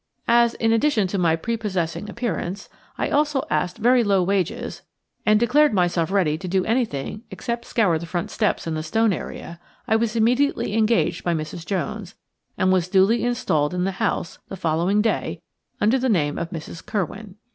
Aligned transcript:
As, 0.27 0.55
in 0.55 0.73
addition 0.73 1.05
to 1.09 1.19
my 1.19 1.35
prepossessing 1.35 2.09
appearance, 2.09 2.69
I 2.97 3.09
also 3.11 3.43
asked 3.51 3.77
very 3.77 4.03
low 4.03 4.23
wages 4.23 4.81
and 5.27 5.39
declared 5.39 5.75
myself 5.75 6.09
ready 6.09 6.39
to 6.39 6.47
do 6.47 6.65
anything 6.65 7.21
except 7.29 7.65
scour 7.65 7.99
the 7.99 8.07
front 8.07 8.31
steps 8.31 8.65
and 8.65 8.75
the 8.75 8.81
stone 8.81 9.13
area, 9.13 9.59
I 9.87 9.95
was 9.97 10.15
immediately 10.15 10.73
engaged 10.73 11.23
by 11.23 11.35
Mrs. 11.35 11.67
Jones, 11.67 12.15
and 12.57 12.71
was 12.73 12.87
duly 12.87 13.23
installed 13.23 13.75
in 13.75 13.83
the 13.83 13.91
house 14.01 14.39
the 14.47 14.57
following 14.57 15.03
day 15.03 15.39
under 15.79 15.99
the 15.99 16.09
name 16.09 16.39
of 16.39 16.49
Mrs. 16.49 16.83
Curwen. 16.83 17.35